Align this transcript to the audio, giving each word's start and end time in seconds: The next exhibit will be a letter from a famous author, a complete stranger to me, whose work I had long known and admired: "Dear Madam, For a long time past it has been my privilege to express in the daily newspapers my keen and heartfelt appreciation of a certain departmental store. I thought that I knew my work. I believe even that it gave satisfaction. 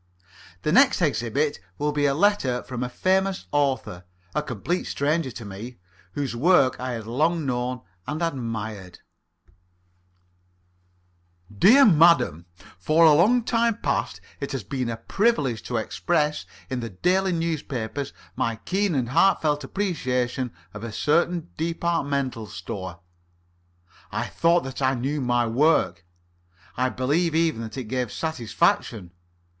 The 0.63 0.71
next 0.71 0.99
exhibit 0.99 1.59
will 1.77 1.91
be 1.91 2.07
a 2.07 2.15
letter 2.15 2.63
from 2.63 2.81
a 2.81 2.89
famous 2.89 3.45
author, 3.51 4.03
a 4.33 4.41
complete 4.41 4.85
stranger 4.85 5.29
to 5.29 5.45
me, 5.45 5.77
whose 6.13 6.35
work 6.35 6.79
I 6.79 6.93
had 6.93 7.05
long 7.05 7.45
known 7.45 7.81
and 8.07 8.19
admired: 8.23 8.97
"Dear 11.55 11.85
Madam, 11.85 12.47
For 12.79 13.05
a 13.05 13.13
long 13.13 13.43
time 13.43 13.77
past 13.79 14.19
it 14.39 14.53
has 14.53 14.63
been 14.63 14.87
my 14.87 14.95
privilege 14.95 15.61
to 15.67 15.77
express 15.77 16.47
in 16.67 16.79
the 16.79 16.89
daily 16.89 17.31
newspapers 17.31 18.11
my 18.35 18.55
keen 18.55 18.95
and 18.95 19.09
heartfelt 19.09 19.63
appreciation 19.63 20.51
of 20.73 20.83
a 20.83 20.91
certain 20.91 21.49
departmental 21.57 22.47
store. 22.47 23.01
I 24.11 24.25
thought 24.25 24.63
that 24.63 24.81
I 24.81 24.95
knew 24.95 25.21
my 25.21 25.45
work. 25.45 26.03
I 26.75 26.89
believe 26.89 27.35
even 27.35 27.61
that 27.61 27.77
it 27.77 27.83
gave 27.83 28.11
satisfaction. 28.11 29.11